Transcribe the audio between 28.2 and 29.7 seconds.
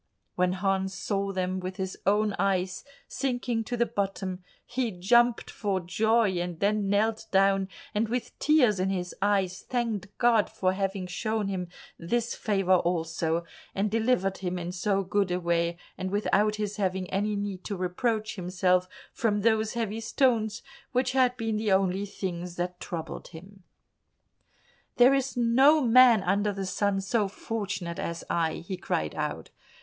I," he cried out.